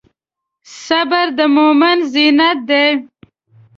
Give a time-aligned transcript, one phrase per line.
[0.85, 2.87] صبر د مؤمن زینت دی.